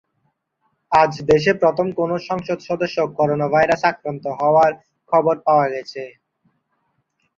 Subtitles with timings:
[0.91, 4.71] আজ দেশে প্রথম কোনো সংসদ সদস্য করোনাভাইরাসে আক্রান্ত হওয়ার
[5.11, 6.03] খবর পাওয়া গেছে।